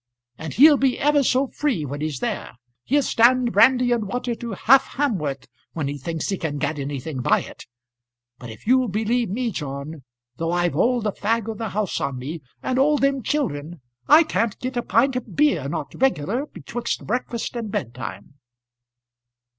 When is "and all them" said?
12.63-13.21